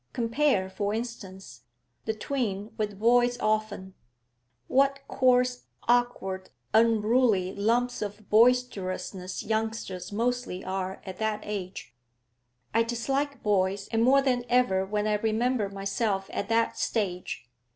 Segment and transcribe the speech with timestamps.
[0.13, 1.61] Compare, for instance,
[2.05, 3.93] the twins with boys of ten.
[4.67, 11.95] What coarse, awkward, unruly lumps of boisterousness youngsters mostly are at that age!
[12.73, 17.47] I dislike boys, and more than ever when I remember myself at that stage.